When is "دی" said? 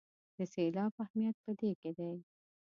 1.97-2.11